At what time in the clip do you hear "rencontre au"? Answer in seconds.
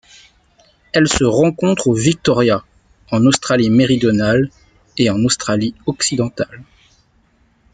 1.23-1.93